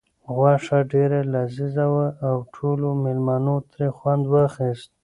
غوښه 0.35 0.79
ډېره 0.93 1.19
لذیذه 1.33 1.85
وه 1.93 2.07
او 2.27 2.35
ټولو 2.55 2.87
مېلمنو 3.03 3.55
ترې 3.71 3.87
خوند 3.97 4.23
واخیست. 4.33 4.89